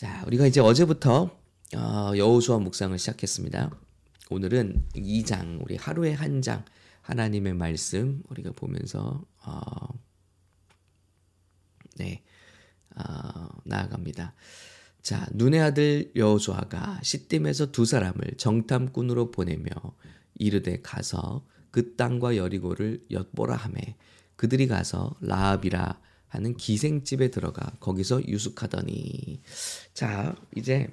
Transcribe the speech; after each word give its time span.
자, 0.00 0.24
우리가 0.26 0.46
이제 0.46 0.62
어제부터 0.62 1.30
어, 1.76 2.12
여호수아 2.16 2.58
묵상을 2.58 2.98
시작했습니다. 2.98 3.70
오늘은 4.30 4.86
2장, 4.96 5.62
우리 5.62 5.76
하루에 5.76 6.14
한 6.14 6.40
장 6.40 6.64
하나님의 7.02 7.52
말씀 7.52 8.22
우리가 8.30 8.52
보면서 8.52 9.22
어, 9.44 9.60
네 11.98 12.22
어, 12.96 13.02
나아갑니다. 13.64 14.32
자, 15.02 15.26
눈의 15.32 15.60
아들 15.60 16.10
여호수아가 16.16 17.00
시딤에서 17.02 17.70
두 17.70 17.84
사람을 17.84 18.38
정탐꾼으로 18.38 19.30
보내며 19.30 19.68
이르되 20.34 20.80
가서 20.80 21.44
그 21.70 21.94
땅과 21.96 22.38
여리고를 22.38 23.04
엿보라 23.10 23.54
하매 23.54 23.98
그들이 24.36 24.66
가서 24.66 25.14
라합이라 25.20 26.00
하는 26.30 26.56
기생집에 26.56 27.28
들어가 27.28 27.70
거기서 27.80 28.26
유숙하더니 28.26 29.40
자 29.92 30.34
이제 30.56 30.88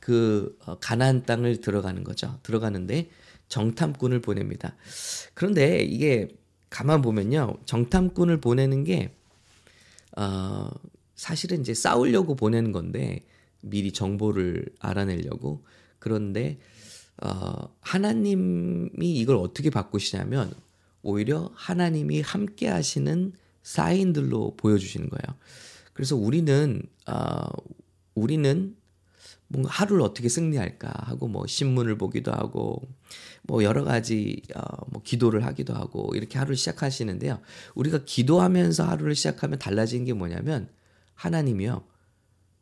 그 0.00 0.56
어, 0.64 0.78
가나안 0.78 1.24
땅을 1.24 1.60
들어가는 1.60 2.02
거죠. 2.04 2.38
들어가는데 2.42 3.10
정탐꾼을 3.48 4.20
보냅니다. 4.20 4.74
그런데 5.34 5.82
이게 5.82 6.28
가만 6.70 7.02
보면요, 7.02 7.58
정탐꾼을 7.66 8.40
보내는 8.40 8.84
게 8.84 9.14
어, 10.16 10.70
사실은 11.14 11.60
이제 11.60 11.74
싸우려고 11.74 12.36
보내는 12.36 12.72
건데 12.72 13.26
미리 13.60 13.92
정보를 13.92 14.66
알아내려고 14.78 15.64
그런데 15.98 16.58
어, 17.20 17.74
하나님이 17.80 19.14
이걸 19.14 19.36
어떻게 19.36 19.70
바꾸시냐면 19.70 20.52
오히려 21.02 21.50
하나님이 21.54 22.20
함께 22.20 22.68
하시는 22.68 23.32
사인들로 23.62 24.56
보여주시는 24.56 25.08
거예요. 25.08 25.38
그래서 25.92 26.16
우리는 26.16 26.82
어, 27.06 27.48
우리는 28.14 28.76
뭔가 29.48 29.70
하루를 29.70 30.02
어떻게 30.02 30.28
승리할까 30.28 30.92
하고 31.06 31.26
뭐 31.26 31.46
신문을 31.46 31.96
보기도 31.96 32.32
하고 32.32 32.82
뭐 33.42 33.64
여러 33.64 33.82
가지 33.82 34.42
어, 34.54 34.60
뭐 34.90 35.02
기도를 35.02 35.44
하기도 35.46 35.74
하고 35.74 36.12
이렇게 36.14 36.38
하루를 36.38 36.56
시작하시는데요. 36.56 37.40
우리가 37.74 38.04
기도하면서 38.04 38.84
하루를 38.84 39.14
시작하면 39.14 39.58
달라진 39.58 40.04
게 40.04 40.12
뭐냐면 40.12 40.68
하나님이요. 41.14 41.82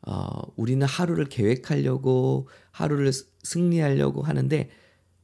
어, 0.02 0.42
우리는 0.54 0.86
하루를 0.86 1.26
계획하려고 1.26 2.48
하루를 2.70 3.12
승리하려고 3.42 4.22
하는데 4.22 4.70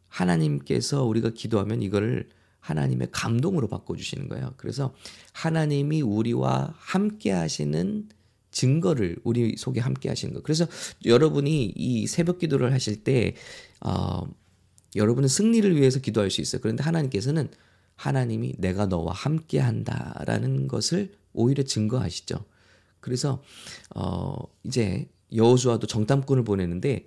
하나님께서 0.08 1.04
우리가 1.04 1.30
기도하면 1.30 1.80
이거를 1.80 2.28
하나님의 2.62 3.08
감동으로 3.10 3.68
바꿔주시는 3.68 4.28
거예요. 4.28 4.54
그래서 4.56 4.94
하나님이 5.32 6.00
우리와 6.00 6.72
함께 6.76 7.32
하시는 7.32 8.08
증거를 8.52 9.18
우리 9.24 9.56
속에 9.56 9.80
함께 9.80 10.08
하시는 10.08 10.32
거. 10.32 10.42
그래서 10.42 10.66
여러분이 11.04 11.72
이 11.74 12.06
새벽 12.06 12.38
기도를 12.38 12.72
하실 12.72 13.02
때, 13.02 13.34
어, 13.80 14.26
여러분은 14.94 15.28
승리를 15.28 15.74
위해서 15.76 15.98
기도할 15.98 16.30
수 16.30 16.40
있어요. 16.40 16.60
그런데 16.60 16.84
하나님께서는 16.84 17.48
하나님이 17.96 18.54
내가 18.58 18.86
너와 18.86 19.12
함께 19.12 19.58
한다라는 19.58 20.68
것을 20.68 21.12
오히려 21.32 21.64
증거하시죠. 21.64 22.44
그래서, 23.00 23.42
어, 23.96 24.36
이제 24.64 25.08
여호수아도 25.34 25.86
정탐꾼을 25.86 26.44
보내는데 26.44 27.06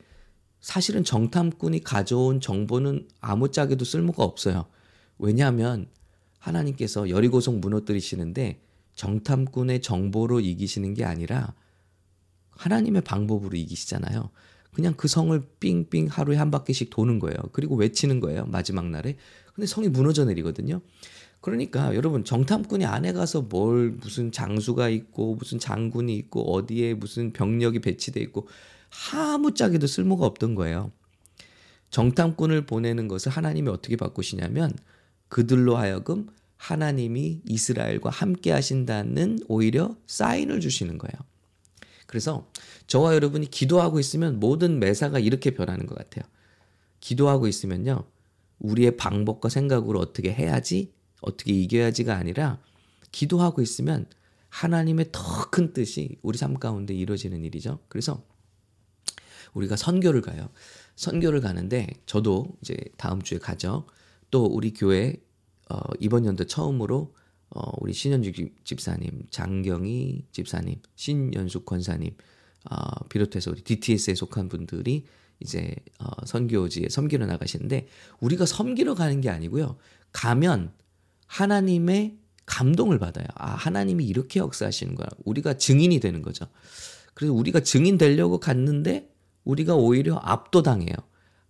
사실은 0.59 1.03
정탐꾼이 1.03 1.81
가져온 1.81 2.41
정보는 2.41 3.07
아무짝에도 3.21 3.85
쓸모가 3.85 4.23
없어요. 4.23 4.65
왜냐하면 5.17 5.87
하나님께서 6.39 7.09
여리고성 7.09 7.59
무너뜨리시는데 7.61 8.59
정탐꾼의 8.95 9.81
정보로 9.81 10.39
이기시는 10.39 10.93
게 10.93 11.03
아니라 11.03 11.53
하나님의 12.51 13.01
방법으로 13.01 13.57
이기시잖아요. 13.57 14.29
그냥 14.73 14.93
그 14.97 15.07
성을 15.07 15.39
삥삥 15.59 16.07
하루에 16.09 16.37
한 16.37 16.51
바퀴씩 16.51 16.89
도는 16.89 17.19
거예요. 17.19 17.37
그리고 17.53 17.75
외치는 17.75 18.19
거예요. 18.19 18.45
마지막 18.45 18.89
날에. 18.89 19.15
근데 19.53 19.67
성이 19.67 19.87
무너져 19.87 20.25
내리거든요. 20.25 20.81
그러니까 21.39 21.95
여러분 21.95 22.25
정탐꾼이 22.25 22.85
안에 22.85 23.13
가서 23.13 23.43
뭘 23.43 23.91
무슨 23.91 24.31
장수가 24.31 24.89
있고 24.89 25.35
무슨 25.35 25.59
장군이 25.59 26.15
있고 26.17 26.53
어디에 26.53 26.93
무슨 26.93 27.31
병력이 27.31 27.79
배치돼 27.79 28.19
있고 28.21 28.47
아무짝에도 29.13 29.87
쓸모가 29.87 30.25
없던 30.25 30.55
거예요. 30.55 30.91
정탐꾼을 31.91 32.65
보내는 32.65 33.07
것을 33.07 33.31
하나님이 33.31 33.69
어떻게 33.69 33.95
바꾸시냐면 33.95 34.73
그들로 35.29 35.77
하여금 35.77 36.27
하나님이 36.57 37.41
이스라엘과 37.45 38.09
함께 38.09 38.51
하신다는 38.51 39.39
오히려 39.47 39.95
사인을 40.07 40.61
주시는 40.61 40.97
거예요. 40.97 41.13
그래서 42.07 42.49
저와 42.87 43.13
여러분이 43.15 43.47
기도하고 43.49 43.99
있으면 43.99 44.39
모든 44.39 44.79
매사가 44.79 45.19
이렇게 45.19 45.51
변하는 45.51 45.85
것 45.85 45.95
같아요. 45.97 46.23
기도하고 46.99 47.47
있으면요. 47.47 48.05
우리의 48.59 48.97
방법과 48.97 49.49
생각으로 49.49 49.99
어떻게 49.99 50.31
해야지, 50.31 50.93
어떻게 51.21 51.53
이겨야지가 51.53 52.15
아니라 52.15 52.59
기도하고 53.11 53.61
있으면 53.61 54.07
하나님의 54.49 55.09
더 55.11 55.49
큰 55.55 55.71
뜻이 55.71 56.17
우리 56.21 56.37
삶 56.37 56.55
가운데 56.55 56.93
이루어지는 56.93 57.43
일이죠. 57.45 57.79
그래서 57.87 58.25
우리가 59.53 59.77
선교를 59.77 60.21
가요. 60.21 60.49
선교를 60.97 61.39
가는데 61.39 61.87
저도 62.05 62.57
이제 62.61 62.75
다음 62.97 63.21
주에 63.21 63.37
가죠. 63.37 63.85
또 64.35 64.43
우리 64.43 64.73
교회 64.73 65.15
어, 65.69 65.79
이번 66.01 66.25
연도 66.25 66.43
처음으로 66.43 67.15
어, 67.51 67.71
우리 67.79 67.93
신현주 67.93 68.33
집사님, 68.65 69.27
장경희 69.31 70.25
집사님, 70.33 70.81
신연숙 70.97 71.65
권사님 71.65 72.13
어, 72.69 73.05
비롯해서 73.07 73.51
우리 73.51 73.61
DTS에 73.61 74.13
속한 74.13 74.49
분들이 74.49 75.05
이제 75.39 75.73
어, 75.99 76.07
선교지에 76.25 76.89
섬기러 76.89 77.27
나가시는데 77.27 77.87
우리가 78.19 78.45
섬기러 78.45 78.93
가는 78.93 79.21
게 79.21 79.29
아니고요. 79.29 79.77
가면 80.11 80.73
하나님의 81.27 82.17
감동을 82.45 82.99
받아요. 82.99 83.27
아, 83.35 83.51
하나님이 83.51 84.05
이렇게 84.05 84.41
역사하시는 84.41 84.95
거야. 84.95 85.07
우리가 85.23 85.53
증인이 85.53 85.97
되는 86.01 86.21
거죠. 86.21 86.45
그래서 87.13 87.31
우리가 87.31 87.61
증인 87.61 87.97
되려고 87.97 88.41
갔는데 88.41 89.09
우리가 89.45 89.75
오히려 89.75 90.17
압도당해요. 90.17 90.93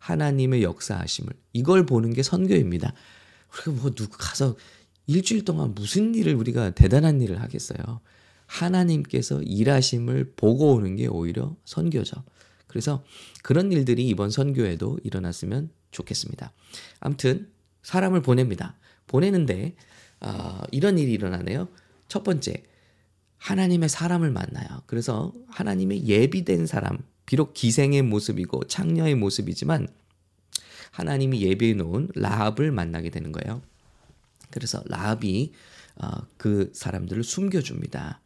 하나님의 0.05 0.61
역사하심을. 0.61 1.33
이걸 1.53 1.87
보는 1.87 2.13
게 2.13 2.21
선교입니다. 2.21 2.93
우리가 3.53 3.81
뭐 3.81 3.91
누구 3.91 4.17
가서 4.19 4.55
일주일 5.07 5.45
동안 5.45 5.73
무슨 5.73 6.13
일을 6.13 6.35
우리가 6.35 6.71
대단한 6.71 7.21
일을 7.21 7.41
하겠어요. 7.41 8.01
하나님께서 8.45 9.41
일하심을 9.41 10.33
보고 10.35 10.73
오는 10.73 10.95
게 10.95 11.07
오히려 11.07 11.55
선교죠. 11.65 12.23
그래서 12.67 13.03
그런 13.41 13.71
일들이 13.71 14.07
이번 14.07 14.29
선교에도 14.29 14.99
일어났으면 15.03 15.71
좋겠습니다. 15.89 16.51
아무튼 16.99 17.49
사람을 17.81 18.21
보냅니다. 18.21 18.77
보내는데 19.07 19.75
어, 20.19 20.61
이런 20.71 20.99
일이 20.99 21.13
일어나네요. 21.13 21.67
첫 22.07 22.23
번째 22.23 22.63
하나님의 23.37 23.89
사람을 23.89 24.29
만나요. 24.29 24.83
그래서 24.85 25.33
하나님의 25.47 26.07
예비된 26.07 26.67
사람, 26.67 26.99
비록 27.25 27.53
기생의 27.53 28.03
모습이고 28.03 28.65
창녀의 28.65 29.15
모습이지만 29.15 29.87
하나님이 30.91 31.41
예비해 31.41 31.73
놓은 31.73 32.09
라합을 32.15 32.71
만나게 32.71 33.09
되는 33.09 33.31
거예요. 33.31 33.61
그래서 34.51 34.81
라합이 34.85 35.51
어, 35.97 36.09
그 36.37 36.71
사람들을 36.73 37.23
숨겨줍니다. 37.23 38.21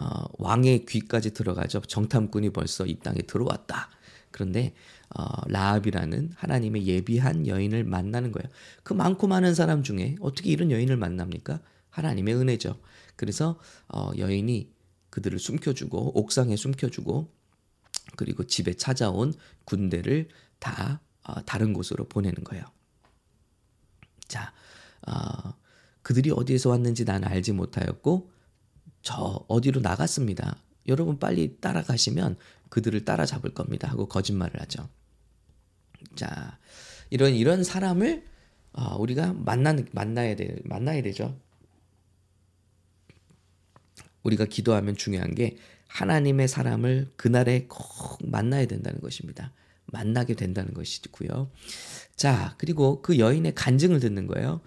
어, 0.00 0.24
왕의 0.38 0.86
귀까지 0.86 1.32
들어가죠. 1.32 1.80
정탐꾼이 1.80 2.50
벌써 2.50 2.86
이 2.86 2.98
땅에 2.98 3.18
들어왔다. 3.22 3.90
그런데 4.30 4.74
어, 5.16 5.24
라합이라는 5.48 6.32
하나님의 6.36 6.86
예비한 6.86 7.46
여인을 7.46 7.84
만나는 7.84 8.32
거예요. 8.32 8.48
그 8.82 8.92
많고 8.92 9.26
많은 9.26 9.54
사람 9.54 9.82
중에 9.82 10.16
어떻게 10.20 10.50
이런 10.50 10.70
여인을 10.70 10.96
만납니까? 10.96 11.60
하나님의 11.90 12.34
은혜죠. 12.34 12.78
그래서 13.16 13.58
어, 13.88 14.10
여인이 14.16 14.70
그들을 15.10 15.38
숨겨주고 15.38 16.18
옥상에 16.18 16.56
숨겨주고 16.56 17.28
그리고 18.16 18.44
집에 18.44 18.74
찾아온 18.74 19.34
군대를 19.64 20.28
다 20.58 21.00
어, 21.24 21.42
다른 21.44 21.72
곳으로 21.72 22.08
보내는 22.08 22.44
거예요. 22.44 22.64
자, 24.26 24.52
어, 25.06 25.54
그들이 26.02 26.30
어디에서 26.30 26.70
왔는지 26.70 27.04
난 27.04 27.24
알지 27.24 27.52
못하였고 27.52 28.30
저 29.02 29.44
어디로 29.48 29.80
나갔습니다. 29.80 30.56
여러분 30.86 31.18
빨리 31.18 31.58
따라가시면 31.60 32.36
그들을 32.70 33.04
따라잡을 33.04 33.52
겁니다. 33.54 33.88
하고 33.88 34.08
거짓말을 34.08 34.60
하죠. 34.62 34.88
자, 36.14 36.58
이런 37.10 37.34
이런 37.34 37.64
사람을 37.64 38.24
어, 38.72 38.96
우리가 38.96 39.32
만나 39.34 39.74
만나야 39.92 40.36
돼 40.36 40.56
만나야 40.64 41.02
되죠. 41.02 41.38
우리가 44.28 44.44
기도하면 44.44 44.96
중요한 44.96 45.34
게 45.34 45.56
하나님의 45.88 46.48
사람을 46.48 47.12
그날에 47.16 47.66
꼭 47.68 48.18
만나야 48.24 48.66
된다는 48.66 49.00
것입니다. 49.00 49.52
만나게 49.86 50.34
된다는 50.34 50.74
것이고요. 50.74 51.50
자, 52.14 52.54
그리고 52.58 53.00
그 53.00 53.18
여인의 53.18 53.54
간증을 53.54 54.00
듣는 54.00 54.26
거예요. 54.26 54.60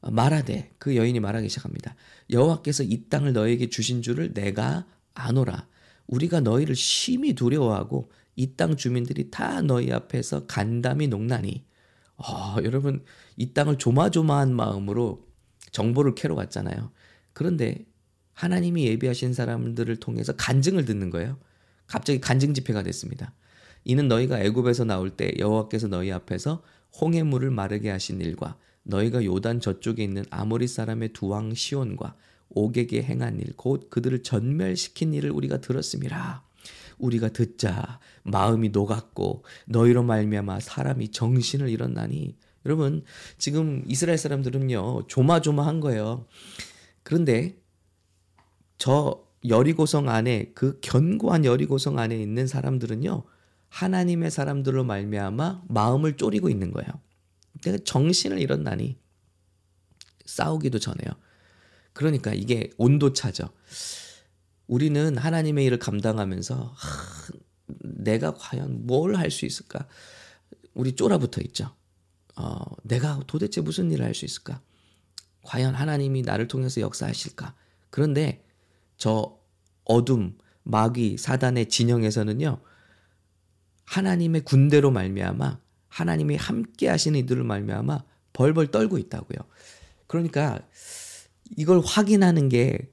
말하되 0.00 0.72
그 0.78 0.96
여인이 0.96 1.20
말하기 1.20 1.48
시작합니다. 1.48 1.94
여호와께서 2.30 2.82
이 2.82 3.08
땅을 3.08 3.32
너에게 3.32 3.68
주신 3.68 4.02
줄을 4.02 4.34
내가 4.34 4.84
아노라. 5.14 5.68
우리가 6.08 6.40
너희를 6.40 6.74
심히 6.74 7.34
두려워하고 7.34 8.10
이 8.36 8.56
땅 8.56 8.76
주민들이 8.76 9.30
다 9.30 9.60
너희 9.62 9.92
앞에서 9.92 10.46
간담이 10.46 11.08
농나니 11.08 11.64
어, 12.16 12.56
여러분 12.64 13.04
이 13.36 13.52
땅을 13.52 13.78
조마조마한 13.78 14.54
마음으로 14.54 15.26
정보를 15.70 16.14
캐러 16.14 16.34
갔잖아요. 16.34 16.90
그런데 17.32 17.84
하나님이 18.34 18.86
예비하신 18.86 19.34
사람들을 19.34 19.96
통해서 19.96 20.32
간증을 20.32 20.84
듣는 20.84 21.10
거예요. 21.10 21.38
갑자기 21.86 22.20
간증 22.20 22.54
집회가 22.54 22.82
됐습니다. 22.82 23.32
이는 23.84 24.08
너희가 24.08 24.40
애굽에서 24.40 24.84
나올 24.84 25.10
때 25.10 25.32
여호와께서 25.38 25.88
너희 25.88 26.12
앞에서 26.12 26.62
홍해 27.00 27.22
물을 27.22 27.50
마르게 27.50 27.90
하신 27.90 28.20
일과 28.20 28.56
너희가 28.84 29.24
요단 29.24 29.60
저쪽에 29.60 30.02
있는 30.02 30.24
아모리 30.30 30.66
사람의 30.68 31.12
두 31.12 31.28
왕 31.28 31.54
시온과 31.54 32.14
옥에게 32.50 33.02
행한 33.02 33.40
일 33.40 33.54
곧 33.56 33.88
그들을 33.90 34.22
전멸시킨 34.22 35.14
일을 35.14 35.30
우리가 35.30 35.60
들었음이라. 35.60 36.42
우리가 36.98 37.30
듣자 37.30 37.98
마음이 38.22 38.68
녹았고 38.68 39.44
너희로 39.66 40.02
말미암아 40.04 40.60
사람이 40.60 41.08
정신을 41.10 41.68
잃었나니 41.68 42.36
여러분 42.66 43.02
지금 43.38 43.82
이스라엘 43.88 44.18
사람들은요 44.18 45.06
조마조마한 45.08 45.80
거예요. 45.80 46.26
그런데 47.02 47.56
저 48.82 49.24
여리고성 49.46 50.08
안에 50.08 50.50
그 50.56 50.80
견고한 50.80 51.44
여리고성 51.44 52.00
안에 52.00 52.20
있는 52.20 52.48
사람들은요 52.48 53.22
하나님의 53.68 54.32
사람들로 54.32 54.82
말미암아 54.82 55.66
마음을 55.68 56.16
쪼리고 56.16 56.48
있는 56.48 56.72
거예요. 56.72 56.90
내가 57.62 57.78
정신을 57.84 58.40
잃었나니 58.40 58.98
싸우기도 60.24 60.80
전에요. 60.80 61.12
그러니까 61.92 62.34
이게 62.34 62.70
온도차죠. 62.76 63.50
우리는 64.66 65.16
하나님의 65.16 65.64
일을 65.66 65.78
감당하면서 65.78 66.74
하, 66.76 67.32
내가 67.84 68.34
과연 68.34 68.84
뭘 68.88 69.14
할 69.14 69.30
수 69.30 69.46
있을까? 69.46 69.86
우리 70.74 70.96
쫄아붙어 70.96 71.40
있죠. 71.42 71.72
어, 72.34 72.58
내가 72.82 73.20
도대체 73.28 73.60
무슨 73.60 73.92
일을 73.92 74.04
할 74.04 74.12
수 74.12 74.24
있을까? 74.24 74.60
과연 75.42 75.76
하나님이 75.76 76.22
나를 76.22 76.48
통해서 76.48 76.80
역사하실까? 76.80 77.54
그런데 77.90 78.44
저 79.02 79.36
어둠, 79.84 80.38
마귀, 80.62 81.16
사단의 81.18 81.68
진영에서는요. 81.68 82.60
하나님의 83.84 84.42
군대로 84.42 84.92
말미암아 84.92 85.58
하나님이 85.88 86.36
함께 86.36 86.86
하시는 86.86 87.18
이들을 87.18 87.42
말미암아 87.42 88.04
벌벌 88.32 88.68
떨고 88.68 88.98
있다고요. 88.98 89.38
그러니까 90.06 90.60
이걸 91.56 91.80
확인하는 91.84 92.48
게 92.48 92.92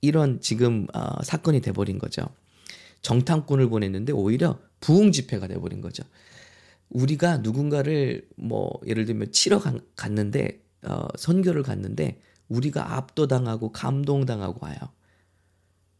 이런 0.00 0.40
지금 0.40 0.86
어, 0.94 1.20
사건이 1.24 1.62
돼버린 1.62 1.98
거죠. 1.98 2.28
정탐꾼을 3.02 3.68
보냈는데 3.68 4.12
오히려 4.12 4.60
부흥 4.78 5.10
집회가 5.10 5.48
돼버린 5.48 5.80
거죠. 5.80 6.04
우리가 6.90 7.38
누군가를 7.38 8.28
뭐 8.36 8.70
예를 8.86 9.04
들면 9.04 9.32
치러 9.32 9.60
갔는데 9.96 10.62
어, 10.82 11.08
선교를 11.16 11.64
갔는데 11.64 12.20
우리가 12.48 12.94
압도당하고 12.94 13.72
감동당하고 13.72 14.64
와요. 14.64 14.76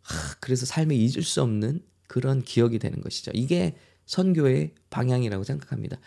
하, 0.04 0.34
그래서 0.40 0.66
삶에 0.66 0.94
잊을 0.94 1.22
수 1.22 1.42
없는 1.42 1.82
그런 2.06 2.42
기억이 2.42 2.78
되는 2.78 3.00
것이죠. 3.00 3.32
이게 3.34 3.76
선교의 4.06 4.74
방향이라고 4.90 5.44
생각합니다. 5.44 5.98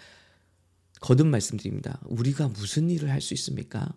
거듭 1.02 1.28
말씀드립니다. 1.28 2.00
우리가 2.06 2.48
무슨 2.48 2.90
일을 2.90 3.10
할 3.10 3.22
수 3.22 3.34
있습니까? 3.34 3.94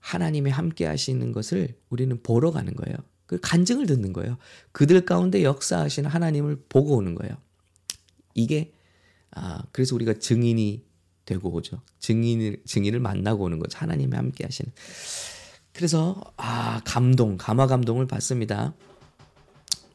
하나님이 0.00 0.50
함께 0.50 0.84
하시는 0.84 1.32
것을 1.32 1.78
우리는 1.88 2.20
보러 2.22 2.50
가는 2.50 2.74
거예요. 2.74 2.96
그 3.26 3.38
간증을 3.40 3.86
듣는 3.86 4.12
거예요. 4.12 4.36
그들 4.72 5.04
가운데 5.04 5.42
역사하시는 5.44 6.10
하나님을 6.10 6.64
보고 6.68 6.96
오는 6.96 7.14
거예요. 7.14 7.36
이게 8.34 8.72
아 9.30 9.62
그래서 9.72 9.94
우리가 9.94 10.14
증인이 10.14 10.84
되고 11.24 11.50
오죠. 11.52 11.80
증인을 12.00 12.62
증인을 12.66 12.98
만나고 13.00 13.44
오는 13.44 13.58
거죠. 13.58 13.78
하나님이 13.78 14.16
함께 14.16 14.44
하시는. 14.44 14.72
그래서 15.72 16.20
아 16.36 16.82
감동, 16.84 17.36
감화 17.36 17.66
감동을 17.66 18.06
받습니다. 18.06 18.74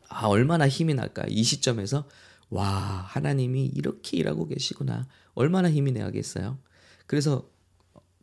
아 0.10 0.28
얼마나 0.28 0.68
힘이 0.68 0.94
날까 0.94 1.26
이 1.28 1.44
시점에서 1.44 2.08
와 2.50 2.66
하나님이 2.66 3.66
이렇게 3.66 4.18
일하고 4.18 4.48
계시구나 4.48 5.08
얼마나 5.34 5.70
힘이 5.70 5.92
나겠어요. 5.92 6.58
그래서 7.06 7.50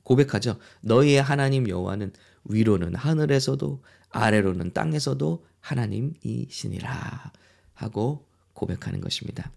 고백하죠. 0.02 0.58
너희의 0.82 1.22
하나님 1.22 1.68
여호와는 1.68 2.12
위로는 2.44 2.94
하늘에서도 2.94 3.82
아래로는 4.10 4.72
땅에서도 4.72 5.44
하나님이시니라 5.60 7.32
하고 7.74 8.26
고백하는 8.52 9.00
것입니다. 9.00 9.50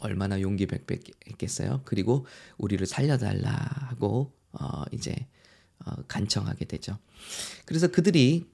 얼마나 0.00 0.40
용기 0.40 0.66
백백했겠어요. 0.66 1.82
그리고 1.84 2.26
우리를 2.56 2.84
살려달라 2.86 3.50
하고 3.50 4.32
어 4.52 4.84
이제 4.92 5.14
어 5.84 5.94
간청하게 6.08 6.64
되죠. 6.64 6.98
그래서 7.64 7.88
그들이 7.88 8.46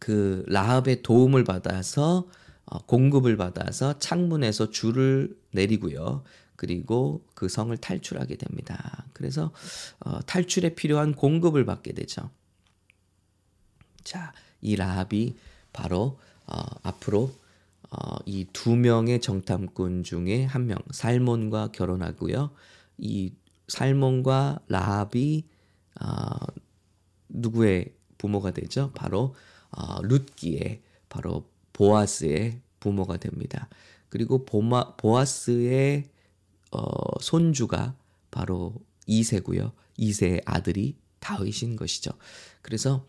그 0.00 0.44
라합의 0.48 1.02
도움을 1.04 1.44
받아서 1.44 2.28
어 2.66 2.78
공급을 2.86 3.36
받아서 3.36 3.98
창문에서 4.00 4.70
줄을 4.70 5.36
내리고요. 5.52 6.24
그리고 6.56 7.24
그 7.34 7.48
성을 7.48 7.76
탈출하게 7.76 8.36
됩니다. 8.36 9.06
그래서 9.14 9.52
어, 10.00 10.20
탈출에 10.26 10.74
필요한 10.74 11.14
공급을 11.14 11.64
받게 11.64 11.92
되죠. 11.94 12.30
자, 14.04 14.32
이 14.60 14.76
라합이 14.76 15.36
바로 15.72 16.18
어, 16.46 16.60
앞으로 16.82 17.32
어, 17.90 18.16
이 18.26 18.46
두 18.52 18.76
명의 18.76 19.20
정탐꾼 19.20 20.02
중에 20.04 20.44
한 20.44 20.66
명, 20.66 20.78
살몬과 20.90 21.68
결혼하고요. 21.72 22.50
이 22.98 23.32
살몬과 23.68 24.60
라합이 24.68 25.44
어, 26.02 26.06
누구의 27.30 27.94
부모가 28.18 28.50
되죠? 28.52 28.92
바로 28.94 29.34
어, 29.34 29.49
룻기의 30.02 30.82
바로 31.08 31.48
보아스의 31.72 32.60
부모가 32.80 33.18
됩니다. 33.18 33.68
그리고 34.08 34.44
보마, 34.44 34.96
보아스의 34.96 36.10
어, 36.72 37.20
손주가 37.20 37.94
바로 38.30 38.74
이세고요. 39.06 39.72
이세의 39.96 40.42
아들이 40.44 40.96
다윗인 41.20 41.76
것이죠. 41.76 42.12
그래서 42.62 43.06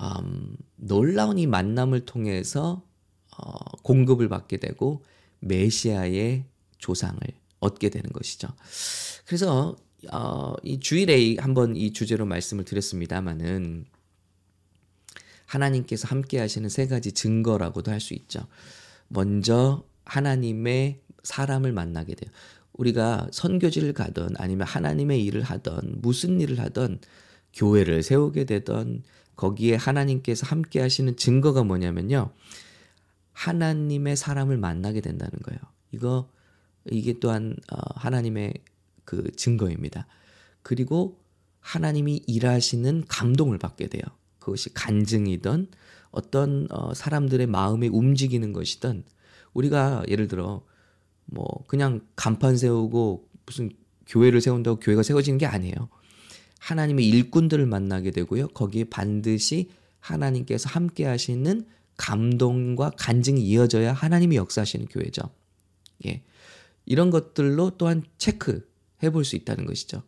음, 0.00 0.56
놀라운 0.76 1.38
이 1.38 1.46
만남을 1.46 2.04
통해서 2.04 2.82
어, 3.36 3.52
공급을 3.82 4.28
받게 4.28 4.58
되고 4.58 5.04
메시아의 5.40 6.44
조상을 6.78 7.20
얻게 7.60 7.88
되는 7.88 8.10
것이죠. 8.12 8.48
그래서 9.26 9.76
어, 10.12 10.54
이 10.62 10.78
주일에 10.78 11.36
한번 11.38 11.76
이 11.76 11.92
주제로 11.92 12.26
말씀을 12.26 12.64
드렸습니다마는 12.64 13.86
하나님께서 15.46 16.08
함께 16.08 16.38
하시는 16.38 16.68
세 16.68 16.86
가지 16.86 17.12
증거라고도 17.12 17.90
할 17.90 18.00
수 18.00 18.14
있죠. 18.14 18.46
먼저 19.08 19.84
하나님의 20.04 21.00
사람을 21.22 21.72
만나게 21.72 22.14
돼요. 22.14 22.30
우리가 22.72 23.28
선교지를 23.32 23.92
가던 23.94 24.34
아니면 24.36 24.66
하나님의 24.66 25.24
일을 25.24 25.42
하던 25.42 25.96
무슨 26.02 26.40
일을 26.40 26.58
하던 26.60 27.00
교회를 27.54 28.02
세우게 28.02 28.44
되던 28.44 29.02
거기에 29.34 29.76
하나님께서 29.76 30.46
함께 30.46 30.80
하시는 30.80 31.16
증거가 31.16 31.62
뭐냐면요. 31.64 32.32
하나님의 33.32 34.16
사람을 34.16 34.56
만나게 34.56 35.00
된다는 35.00 35.32
거예요. 35.42 35.58
이거 35.92 36.30
이게 36.90 37.18
또한 37.18 37.56
어, 37.72 37.76
하나님의 37.96 38.54
그 39.04 39.30
증거입니다. 39.36 40.06
그리고 40.62 41.20
하나님이 41.60 42.22
일하시는 42.26 43.04
감동을 43.08 43.58
받게 43.58 43.88
돼요. 43.88 44.02
그것이 44.46 44.72
간증이든 44.72 45.66
어떤 46.12 46.68
어, 46.70 46.94
사람들의 46.94 47.48
마음에 47.48 47.88
움직이는 47.88 48.52
것이든 48.52 49.02
우리가 49.54 50.04
예를 50.06 50.28
들어 50.28 50.62
뭐 51.24 51.64
그냥 51.66 52.00
간판 52.14 52.56
세우고 52.56 53.28
무슨 53.44 53.70
교회를 54.06 54.40
세운다고 54.40 54.78
교회가 54.78 55.02
세워지는 55.02 55.38
게 55.38 55.46
아니에요. 55.46 55.88
하나님의 56.60 57.08
일꾼들을 57.08 57.66
만나게 57.66 58.12
되고요. 58.12 58.46
거기에 58.48 58.84
반드시 58.84 59.68
하나님께서 59.98 60.68
함께 60.68 61.04
하시는 61.06 61.66
감동과 61.96 62.92
간증이 62.96 63.42
이어져야 63.42 63.92
하나님이 63.94 64.36
역사하시는 64.36 64.86
교회죠. 64.86 65.22
예. 66.06 66.22
이런 66.84 67.10
것들로 67.10 67.72
또한 67.78 68.04
체크해 68.18 69.10
볼 69.12 69.24
수 69.24 69.34
있다는 69.34 69.66
것이죠. 69.66 70.04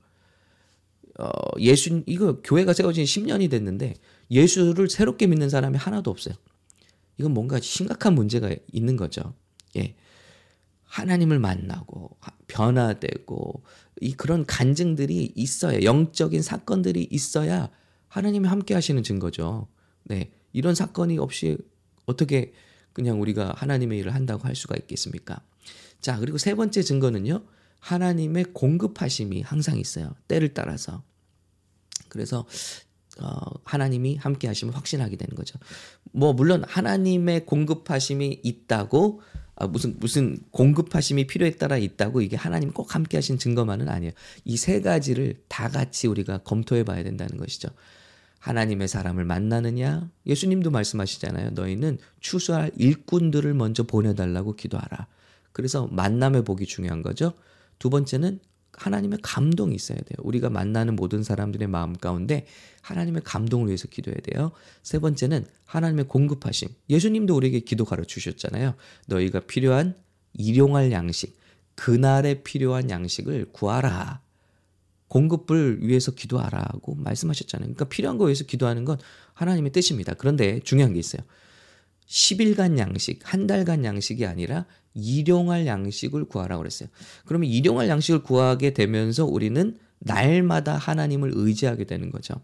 어, 1.18 1.30
예수, 1.58 2.02
이거 2.06 2.40
교회가 2.42 2.72
세워진 2.72 3.04
10년이 3.04 3.50
됐는데 3.50 3.94
예수를 4.30 4.88
새롭게 4.88 5.26
믿는 5.26 5.50
사람이 5.50 5.76
하나도 5.76 6.10
없어요. 6.10 6.34
이건 7.18 7.34
뭔가 7.34 7.60
심각한 7.60 8.14
문제가 8.14 8.54
있는 8.72 8.96
거죠. 8.96 9.34
예. 9.76 9.96
하나님을 10.84 11.38
만나고 11.38 12.16
변화되고 12.46 13.62
이 14.00 14.12
그런 14.14 14.46
간증들이 14.46 15.32
있어야 15.34 15.82
영적인 15.82 16.40
사건들이 16.40 17.06
있어야 17.10 17.68
하나님이 18.06 18.48
함께 18.48 18.74
하시는 18.74 19.02
증거죠. 19.02 19.68
네. 20.04 20.30
이런 20.52 20.74
사건이 20.74 21.18
없이 21.18 21.58
어떻게 22.06 22.52
그냥 22.92 23.20
우리가 23.20 23.52
하나님의 23.56 23.98
일을 23.98 24.14
한다고 24.14 24.46
할 24.46 24.56
수가 24.56 24.76
있겠습니까? 24.76 25.40
자, 26.00 26.18
그리고 26.18 26.38
세 26.38 26.54
번째 26.54 26.82
증거는요. 26.82 27.44
하나님의 27.80 28.46
공급하심이 28.52 29.42
항상 29.42 29.78
있어요. 29.78 30.14
때를 30.28 30.54
따라서. 30.54 31.02
그래서 32.08 32.46
어, 33.20 33.40
하나님이 33.64 34.16
함께 34.16 34.46
하시면 34.46 34.74
확신하게 34.74 35.16
되는 35.16 35.34
거죠. 35.34 35.58
뭐 36.12 36.32
물론 36.32 36.64
하나님의 36.66 37.46
공급하심이 37.46 38.40
있다고 38.42 39.20
아, 39.56 39.66
무슨 39.66 39.96
무슨 39.98 40.38
공급하심이 40.52 41.26
필요에 41.26 41.50
따라 41.52 41.76
있다고 41.78 42.20
이게 42.22 42.36
하나님 42.36 42.70
꼭 42.72 42.94
함께 42.94 43.16
하신 43.16 43.38
증거만은 43.38 43.88
아니에요. 43.88 44.12
이 44.44 44.56
세 44.56 44.80
가지를 44.80 45.42
다 45.48 45.68
같이 45.68 46.06
우리가 46.06 46.38
검토해 46.38 46.84
봐야 46.84 47.02
된다는 47.02 47.36
것이죠. 47.38 47.68
하나님의 48.38 48.86
사람을 48.86 49.24
만나느냐? 49.24 50.08
예수님도 50.26 50.70
말씀하시잖아요. 50.70 51.50
너희는 51.50 51.98
추수할 52.20 52.70
일꾼들을 52.76 53.52
먼저 53.54 53.82
보내달라고 53.82 54.54
기도하라. 54.54 55.08
그래서 55.50 55.88
만남의 55.88 56.44
복이 56.44 56.66
중요한 56.66 57.02
거죠. 57.02 57.32
두 57.78 57.90
번째는 57.90 58.40
하나님의 58.72 59.18
감동이 59.22 59.74
있어야 59.74 59.98
돼요. 59.98 60.16
우리가 60.18 60.50
만나는 60.50 60.94
모든 60.96 61.22
사람들의 61.22 61.66
마음 61.68 61.94
가운데 61.94 62.46
하나님의 62.82 63.22
감동을 63.24 63.66
위해서 63.68 63.88
기도해야 63.88 64.20
돼요. 64.22 64.52
세 64.82 64.98
번째는 64.98 65.46
하나님의 65.64 66.06
공급하심. 66.06 66.68
예수님도 66.88 67.34
우리에게 67.34 67.60
기도 67.60 67.84
가르쳐 67.84 68.20
주셨잖아요. 68.20 68.74
너희가 69.06 69.40
필요한 69.40 69.94
일용할 70.34 70.92
양식, 70.92 71.36
그날에 71.74 72.42
필요한 72.42 72.90
양식을 72.90 73.46
구하라. 73.52 74.20
공급을 75.08 75.86
위해서 75.86 76.12
기도하라고 76.12 76.94
말씀하셨잖아요. 76.96 77.66
그러니까 77.66 77.86
필요한 77.86 78.18
거 78.18 78.24
위해서 78.24 78.44
기도하는 78.44 78.84
건 78.84 78.98
하나님의 79.34 79.72
뜻입니다. 79.72 80.14
그런데 80.14 80.60
중요한 80.60 80.92
게 80.92 80.98
있어요. 80.98 81.22
10일간 82.08 82.78
양식, 82.78 83.20
한 83.22 83.46
달간 83.46 83.84
양식이 83.84 84.26
아니라 84.26 84.64
일용할 84.94 85.66
양식을 85.66 86.24
구하라고 86.24 86.62
그랬어요. 86.62 86.88
그러면 87.26 87.48
일용할 87.48 87.88
양식을 87.88 88.22
구하게 88.22 88.72
되면서 88.72 89.24
우리는 89.26 89.76
날마다 90.00 90.76
하나님을 90.76 91.32
의지하게 91.34 91.84
되는 91.84 92.10
거죠. 92.10 92.34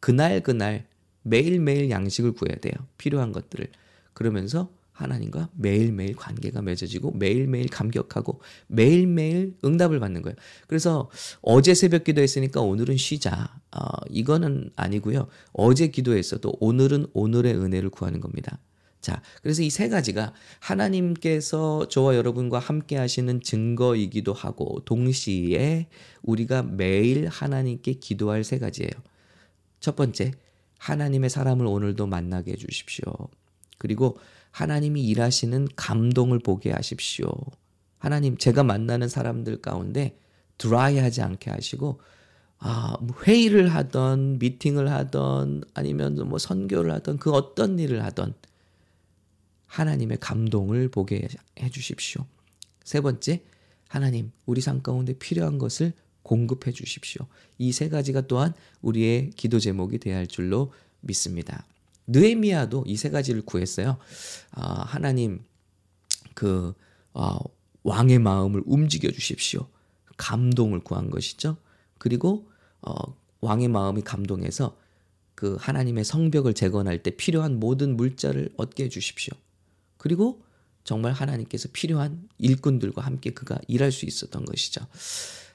그날 0.00 0.42
그날 0.42 0.86
매일매일 1.22 1.90
양식을 1.90 2.32
구해야 2.32 2.56
돼요. 2.56 2.74
필요한 2.98 3.32
것들을. 3.32 3.68
그러면서 4.12 4.70
하나님과 4.92 5.50
매일매일 5.54 6.16
관계가 6.16 6.62
맺어지고 6.62 7.12
매일매일 7.12 7.68
감격하고 7.68 8.40
매일매일 8.66 9.54
응답을 9.64 10.00
받는 10.00 10.22
거예요. 10.22 10.36
그래서 10.66 11.10
어제 11.42 11.74
새벽 11.74 12.04
기도했으니까 12.04 12.62
오늘은 12.62 12.96
쉬자. 12.96 13.60
어, 13.72 13.84
이거는 14.08 14.70
아니고요. 14.74 15.28
어제 15.52 15.88
기도했어도 15.88 16.54
오늘은 16.60 17.08
오늘의 17.12 17.54
은혜를 17.54 17.90
구하는 17.90 18.20
겁니다. 18.20 18.58
자, 19.06 19.22
그래서 19.40 19.62
이 19.62 19.70
세 19.70 19.88
가지가 19.88 20.32
하나님께서 20.58 21.86
저와 21.88 22.16
여러분과 22.16 22.58
함께 22.58 22.96
하시는 22.96 23.40
증거이기도 23.40 24.32
하고 24.32 24.80
동시에 24.84 25.86
우리가 26.22 26.64
매일 26.64 27.28
하나님께 27.28 27.92
기도할 27.94 28.42
세 28.42 28.58
가지예요. 28.58 28.90
첫 29.78 29.94
번째, 29.94 30.32
하나님의 30.78 31.30
사람을 31.30 31.66
오늘도 31.66 32.08
만나게 32.08 32.52
해 32.52 32.56
주십시오. 32.56 33.04
그리고 33.78 34.18
하나님이 34.50 35.04
일하시는 35.04 35.68
감동을 35.76 36.40
보게 36.40 36.72
하십시오. 36.72 37.28
하나님, 37.98 38.36
제가 38.36 38.64
만나는 38.64 39.08
사람들 39.08 39.62
가운데 39.62 40.18
드라이하지 40.58 41.22
않게 41.22 41.50
하시고, 41.50 42.00
아, 42.58 42.96
뭐 43.00 43.16
회의를 43.22 43.68
하던, 43.68 44.40
미팅을 44.40 44.90
하던, 44.90 45.62
아니면 45.74 46.28
뭐 46.28 46.38
선교를 46.38 46.90
하던, 46.94 47.18
그 47.18 47.30
어떤 47.30 47.78
일을 47.78 48.02
하던, 48.02 48.34
하나님의 49.66 50.18
감동을 50.20 50.88
보게 50.88 51.28
해 51.60 51.70
주십시오. 51.70 52.24
세 52.84 53.00
번째, 53.00 53.42
하나님, 53.88 54.32
우리 54.46 54.60
삶 54.60 54.82
가운데 54.82 55.12
필요한 55.14 55.58
것을 55.58 55.92
공급해 56.22 56.72
주십시오. 56.72 57.26
이 57.58 57.72
세 57.72 57.88
가지가 57.88 58.22
또한 58.22 58.52
우리의 58.82 59.30
기도 59.30 59.58
제목이 59.60 59.98
되어야 59.98 60.18
할 60.18 60.26
줄로 60.26 60.72
믿습니다. 61.00 61.64
느에미아도 62.08 62.84
이 62.86 62.96
세 62.96 63.10
가지를 63.10 63.42
구했어요. 63.42 63.96
아, 64.52 64.82
하나님 64.82 65.40
그 66.34 66.74
아, 67.12 67.38
왕의 67.82 68.18
마음을 68.18 68.62
움직여 68.66 69.10
주십시오. 69.10 69.68
감동을 70.16 70.80
구한 70.80 71.10
것이죠. 71.10 71.56
그리고 71.98 72.48
어, 72.82 72.94
왕의 73.40 73.68
마음이 73.68 74.02
감동해서 74.02 74.76
그 75.34 75.56
하나님의 75.60 76.04
성벽을 76.04 76.54
재건할 76.54 77.02
때 77.02 77.10
필요한 77.10 77.60
모든 77.60 77.96
물자를 77.96 78.50
얻게 78.56 78.84
해 78.84 78.88
주십시오. 78.88 79.34
그리고 79.96 80.42
정말 80.84 81.12
하나님께서 81.12 81.68
필요한 81.72 82.28
일꾼들과 82.38 83.02
함께 83.02 83.30
그가 83.30 83.58
일할 83.66 83.90
수 83.90 84.06
있었던 84.06 84.44
것이죠. 84.44 84.86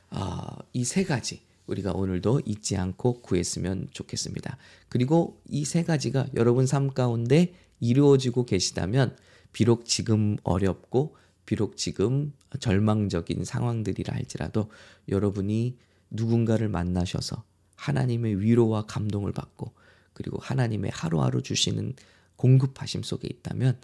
아, 0.10 0.58
이세 0.74 1.06
가지 1.06 1.42
우리가 1.68 1.94
오늘도 1.94 2.42
잊지 2.46 2.76
않고 2.78 3.22
구했으면 3.22 3.88
좋겠습니다. 3.92 4.58
그리고 4.90 5.42
이 5.50 5.64
세 5.64 5.84
가지가 5.84 6.28
여러분 6.36 6.66
삶 6.68 6.90
가운데 6.94 7.54
이루어지고 7.80 8.46
계시다면 8.46 9.16
비록 9.54 9.86
지금 9.86 10.38
어렵고 10.44 11.16
비록 11.46 11.78
지금 11.78 12.34
절망적인 12.60 13.46
상황들이라 13.46 14.14
할지라도 14.14 14.70
여러분이 15.08 15.78
누군가를 16.10 16.68
만나셔서 16.70 17.44
하나님의 17.76 18.42
위로와 18.42 18.86
감동을 18.86 19.32
받고 19.32 19.74
그리고 20.14 20.38
하나님의 20.42 20.92
하루하루 20.94 21.42
주시는 21.42 21.96
공급하심 22.36 23.04
속에 23.04 23.28
있다면 23.32 23.78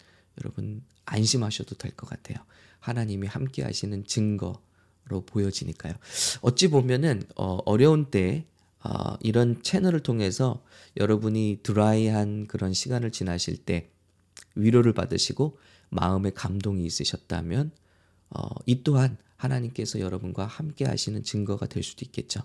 여러분 0.43 0.83
안심하셔도 1.05 1.75
될 1.75 1.91
것 1.95 2.09
같아요. 2.09 2.37
하나님이 2.79 3.27
함께 3.27 3.63
하시는 3.63 4.05
증거로 4.05 5.25
보여지니까요. 5.25 5.93
어찌 6.41 6.69
보면은 6.69 7.23
어, 7.35 7.57
어려운 7.65 8.11
때 8.11 8.45
어, 8.83 9.15
이런 9.21 9.61
채널을 9.63 10.01
통해서 10.01 10.63
여러분이 10.97 11.59
드라이한 11.63 12.47
그런 12.47 12.73
시간을 12.73 13.11
지나실 13.11 13.57
때 13.57 13.89
위로를 14.55 14.93
받으시고 14.93 15.57
마음의 15.89 16.33
감동이 16.33 16.85
있으셨다면 16.85 17.71
어, 18.29 18.41
이 18.65 18.83
또한 18.83 19.17
하나님께서 19.37 19.99
여러분과 19.99 20.45
함께 20.45 20.85
하시는 20.85 21.23
증거가 21.23 21.65
될 21.67 21.83
수도 21.83 22.05
있겠죠. 22.05 22.41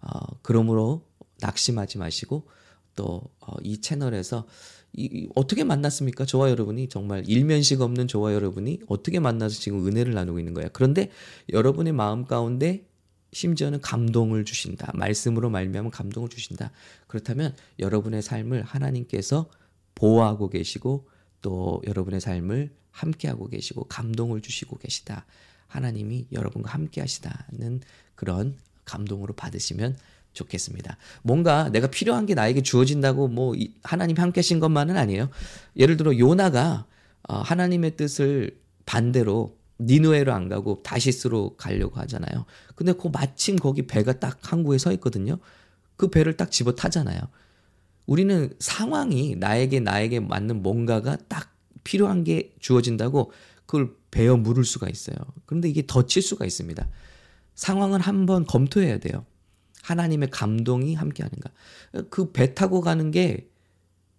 어, 0.00 0.18
그러므로 0.42 1.06
낙심하지 1.40 1.98
마시고 1.98 2.48
또이 2.96 3.28
어, 3.40 3.56
채널에서 3.80 4.46
이, 4.94 5.28
어떻게 5.34 5.64
만났습니까? 5.64 6.26
저와 6.26 6.50
여러분이 6.50 6.88
정말 6.88 7.24
일면식 7.26 7.80
없는 7.80 8.08
저와 8.08 8.34
여러분이 8.34 8.80
어떻게 8.88 9.20
만나서 9.20 9.58
지금 9.58 9.86
은혜를 9.86 10.12
나누고 10.12 10.38
있는 10.38 10.54
거야. 10.54 10.68
그런데 10.72 11.10
여러분의 11.50 11.92
마음 11.92 12.26
가운데 12.26 12.86
심지어는 13.32 13.80
감동을 13.80 14.44
주신다. 14.44 14.92
말씀으로 14.94 15.48
말미암은 15.48 15.90
감동을 15.90 16.28
주신다. 16.28 16.70
그렇다면 17.06 17.54
여러분의 17.78 18.22
삶을 18.22 18.62
하나님께서 18.62 19.48
보호하고 19.94 20.50
계시고 20.50 21.08
또 21.40 21.80
여러분의 21.86 22.20
삶을 22.20 22.70
함께하고 22.90 23.48
계시고 23.48 23.84
감동을 23.84 24.42
주시고 24.42 24.76
계시다. 24.78 25.24
하나님이 25.66 26.26
여러분과 26.32 26.70
함께 26.70 27.00
하시다는 27.00 27.80
그런 28.14 28.56
감동으로 28.84 29.34
받으시면 29.34 29.96
좋겠습니다. 30.32 30.96
뭔가 31.22 31.68
내가 31.70 31.88
필요한 31.88 32.26
게 32.26 32.34
나에게 32.34 32.62
주어진다고 32.62 33.28
뭐 33.28 33.54
하나님 33.82 34.16
함께 34.16 34.40
하신 34.40 34.60
것만은 34.60 34.96
아니에요. 34.96 35.28
예를 35.76 35.96
들어 35.96 36.16
요나가 36.16 36.86
어, 37.28 37.36
하나님의 37.38 37.96
뜻을 37.96 38.58
반대로 38.86 39.56
니누에로 39.80 40.32
안 40.32 40.48
가고 40.48 40.82
다시스로 40.82 41.56
가려고 41.56 42.00
하잖아요. 42.00 42.44
근데 42.74 42.92
그 42.92 43.08
마침 43.08 43.56
거기 43.56 43.86
배가 43.86 44.18
딱 44.18 44.38
항구에 44.42 44.78
서 44.78 44.92
있거든요. 44.92 45.38
그 45.96 46.08
배를 46.08 46.36
딱 46.36 46.50
집어 46.50 46.72
타잖아요. 46.72 47.20
우리는 48.06 48.52
상황이 48.58 49.36
나에게 49.36 49.80
나에게 49.80 50.20
맞는 50.20 50.62
뭔가가 50.62 51.16
딱 51.28 51.52
필요한 51.84 52.24
게 52.24 52.52
주어진다고 52.60 53.32
그걸 53.66 53.94
베어 54.10 54.36
물을 54.36 54.64
수가 54.64 54.88
있어요. 54.88 55.16
그런데 55.46 55.68
이게 55.68 55.84
덧칠 55.86 56.22
수가 56.22 56.44
있습니다. 56.44 56.86
상황은 57.54 58.00
한번 58.00 58.44
검토해야 58.44 58.98
돼요. 58.98 59.24
하나님의 59.82 60.30
감동이 60.30 60.94
함께 60.94 61.22
하는가. 61.22 61.50
그 62.10 62.32
배 62.32 62.54
타고 62.54 62.80
가는 62.80 63.10
게 63.10 63.48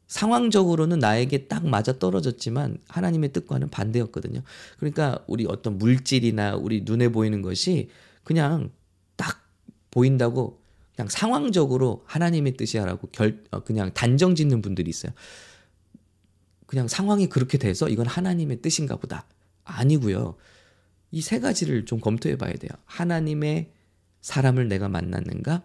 상황적으로는 0.08 1.00
나에게 1.00 1.48
딱 1.48 1.66
맞아 1.66 1.98
떨어졌지만 1.98 2.78
하나님의 2.88 3.34
뜻과는 3.34 3.70
반대였거든요. 3.72 4.42
그러니까 4.78 5.24
우리 5.28 5.46
어떤 5.48 5.78
물질이나 5.80 6.56
우리 6.56 6.82
눈에 6.86 7.10
보이는 7.10 7.42
것이 7.42 7.90
그냥 8.24 8.70
딱 9.16 9.42
보인다고 9.90 10.60
그냥 10.96 11.10
상황적으로 11.10 12.04
하나님의 12.06 12.56
뜻이야라고 12.58 13.10
결 13.12 13.44
어, 13.50 13.62
그냥 13.64 13.92
단정 13.94 14.36
짓는 14.36 14.62
분들이 14.62 14.90
있어요. 14.90 15.12
그냥 16.68 16.88
상황이 16.88 17.28
그렇게 17.28 17.58
돼서 17.58 17.90
이건 17.90 18.06
하나님의 18.06 18.62
뜻인가 18.62 18.98
보다. 18.98 19.26
아니고요. 19.64 20.36
이 21.12 21.22
세 21.22 21.40
가지를 21.40 21.86
좀 21.86 22.00
검토해 22.00 22.38
봐야 22.38 22.54
돼요. 22.54 22.72
하나님의 22.86 23.70
사람을 24.24 24.70
내가 24.70 24.90
만났는가? 24.90 25.64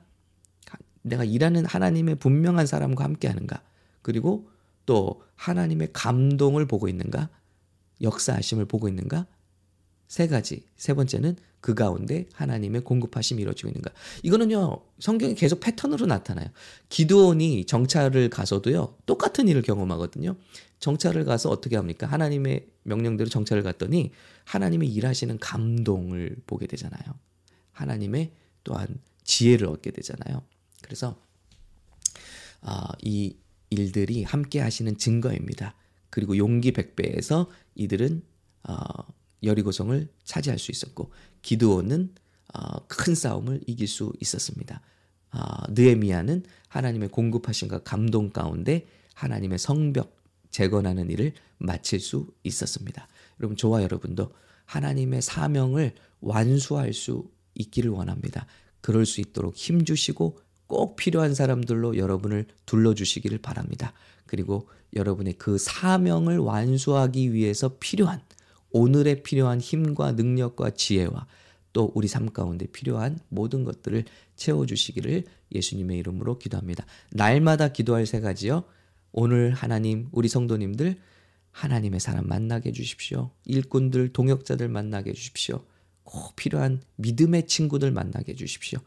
내가 1.02 1.24
일하는 1.24 1.64
하나님의 1.64 2.16
분명한 2.16 2.66
사람과 2.66 3.04
함께 3.04 3.28
하는가? 3.28 3.62
그리고 4.02 4.50
또 4.84 5.22
하나님의 5.36 5.90
감동을 5.92 6.66
보고 6.66 6.88
있는가? 6.88 7.30
역사하심을 8.02 8.66
보고 8.66 8.88
있는가? 8.88 9.26
세 10.08 10.26
가지. 10.26 10.64
세 10.76 10.92
번째는 10.92 11.36
그 11.60 11.74
가운데 11.74 12.26
하나님의 12.34 12.82
공급하심이 12.82 13.40
이루어지고 13.42 13.68
있는가. 13.68 13.92
이거는요, 14.22 14.80
성경에 14.98 15.34
계속 15.34 15.60
패턴으로 15.60 16.06
나타나요. 16.06 16.48
기도원이 16.88 17.64
정찰을 17.66 18.28
가서도요, 18.28 18.96
똑같은 19.06 19.48
일을 19.48 19.62
경험하거든요. 19.62 20.36
정찰을 20.80 21.24
가서 21.24 21.50
어떻게 21.50 21.76
합니까? 21.76 22.06
하나님의 22.06 22.66
명령대로 22.82 23.30
정찰을 23.30 23.62
갔더니 23.62 24.10
하나님의 24.44 24.92
일하시는 24.92 25.38
감동을 25.38 26.36
보게 26.46 26.66
되잖아요. 26.66 27.02
하나님의 27.72 28.32
또한 28.68 28.86
지혜를 29.24 29.66
얻게 29.66 29.90
되잖아요. 29.90 30.42
그래서 30.82 31.18
아, 32.60 32.86
이 33.00 33.36
일들이 33.70 34.24
함께 34.24 34.60
하시는 34.60 34.96
증거입니다. 34.96 35.74
그리고 36.10 36.36
용기 36.36 36.72
백배에서 36.72 37.50
이들은 37.74 38.22
어, 38.64 38.74
여리고성을 39.42 40.08
차지할 40.24 40.58
수 40.58 40.70
있었고 40.70 41.12
기드온은 41.40 42.14
어, 42.54 42.86
큰 42.88 43.14
싸움을 43.14 43.62
이길 43.66 43.88
수 43.88 44.12
있었습니다. 44.20 44.82
어, 45.32 45.38
느에미아는 45.70 46.44
하나님의 46.68 47.08
공급하신과 47.08 47.84
감동 47.84 48.30
가운데 48.30 48.86
하나님의 49.14 49.58
성벽 49.58 50.16
재건하는 50.50 51.10
일을 51.10 51.32
마칠 51.56 52.00
수 52.00 52.34
있었습니다. 52.44 53.08
여러분 53.40 53.56
저와 53.56 53.82
여러분도 53.82 54.30
하나님의 54.66 55.22
사명을 55.22 55.94
완수할 56.20 56.92
수 56.92 57.30
있기를 57.58 57.90
원합니다. 57.90 58.46
그럴 58.80 59.04
수 59.04 59.20
있도록 59.20 59.54
힘 59.56 59.84
주시고 59.84 60.38
꼭 60.66 60.96
필요한 60.96 61.34
사람들로 61.34 61.96
여러분을 61.96 62.46
둘러주시기를 62.66 63.38
바랍니다. 63.38 63.92
그리고 64.26 64.68
여러분의 64.94 65.34
그 65.34 65.58
사명을 65.58 66.38
완수하기 66.38 67.32
위해서 67.32 67.76
필요한 67.78 68.20
오늘에 68.70 69.22
필요한 69.22 69.60
힘과 69.60 70.12
능력과 70.12 70.70
지혜와 70.70 71.26
또 71.72 71.90
우리 71.94 72.08
삶 72.08 72.30
가운데 72.32 72.66
필요한 72.66 73.18
모든 73.28 73.64
것들을 73.64 74.04
채워주시기를 74.36 75.24
예수님의 75.54 75.98
이름으로 75.98 76.38
기도합니다. 76.38 76.84
날마다 77.12 77.68
기도할 77.68 78.06
세 78.06 78.20
가지요. 78.20 78.64
오늘 79.12 79.52
하나님, 79.52 80.08
우리 80.12 80.28
성도님들 80.28 80.96
하나님의 81.50 82.00
사람 82.00 82.26
만나게 82.26 82.70
해주십시오. 82.70 83.30
일꾼들, 83.44 84.12
동역자들 84.12 84.68
만나게 84.68 85.10
해주십시오. 85.10 85.64
꼭 86.10 86.36
필요한 86.36 86.80
믿음의 86.96 87.46
친구들 87.46 87.90
만나게 87.90 88.32
해주십시오. 88.32 88.78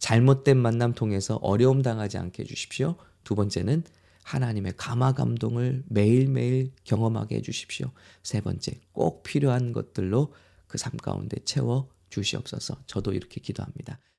잘못된 0.00 0.56
만남 0.56 0.92
통해서 0.92 1.36
어려움 1.36 1.82
당하지 1.82 2.18
않게 2.18 2.42
해주십시오. 2.42 2.96
두 3.22 3.36
번째는 3.36 3.84
하나님의 4.24 4.74
감화 4.76 5.12
감동을 5.12 5.84
매일매일 5.88 6.72
경험하게 6.82 7.36
해주십시오. 7.36 7.92
세 8.24 8.40
번째, 8.40 8.80
꼭 8.92 9.22
필요한 9.22 9.72
것들로 9.72 10.34
그 10.66 10.78
삶 10.78 10.96
가운데 10.96 11.36
채워 11.44 11.88
주시옵소서. 12.10 12.82
저도 12.88 13.12
이렇게 13.12 13.40
기도합니다. 13.40 14.00